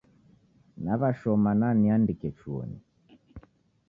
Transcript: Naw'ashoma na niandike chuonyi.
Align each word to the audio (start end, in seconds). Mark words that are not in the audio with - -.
Naw'ashoma 0.83 1.51
na 1.59 1.67
niandike 1.79 2.29
chuonyi. 2.37 2.79